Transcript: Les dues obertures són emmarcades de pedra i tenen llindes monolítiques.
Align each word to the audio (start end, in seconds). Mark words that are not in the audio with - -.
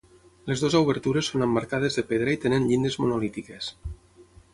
Les 0.51 0.61
dues 0.61 0.75
obertures 0.77 1.29
són 1.33 1.43
emmarcades 1.47 1.97
de 1.99 2.03
pedra 2.13 2.33
i 2.37 2.39
tenen 2.47 2.65
llindes 2.71 2.97
monolítiques. 3.03 3.69